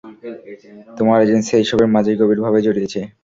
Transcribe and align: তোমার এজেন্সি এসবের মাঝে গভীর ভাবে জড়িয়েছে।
তোমার 0.97 1.17
এজেন্সি 1.21 1.53
এসবের 1.57 1.89
মাঝে 1.95 2.11
গভীর 2.21 2.39
ভাবে 2.45 2.59
জড়িয়েছে। 2.65 2.99